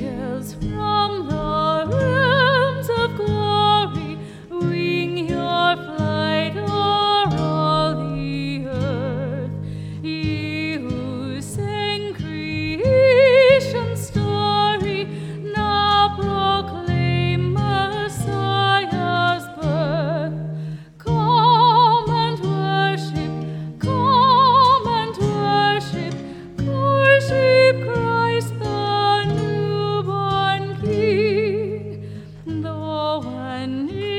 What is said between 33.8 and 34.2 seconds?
you